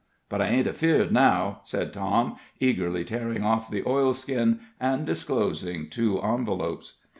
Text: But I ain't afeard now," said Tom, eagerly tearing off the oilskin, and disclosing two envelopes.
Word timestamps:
But 0.29 0.41
I 0.41 0.47
ain't 0.47 0.65
afeard 0.65 1.11
now," 1.11 1.61
said 1.63 1.93
Tom, 1.93 2.37
eagerly 2.59 3.03
tearing 3.03 3.43
off 3.43 3.69
the 3.69 3.87
oilskin, 3.87 4.59
and 4.79 5.05
disclosing 5.05 5.91
two 5.91 6.19
envelopes. 6.23 6.95